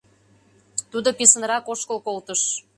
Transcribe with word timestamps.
Тудо 0.91 1.09
писынрак 1.17 1.65
ошкыл 1.71 1.99
колтыш. 2.07 2.41